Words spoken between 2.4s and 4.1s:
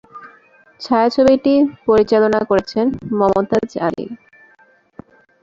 করেছেন মমতাজ আলী।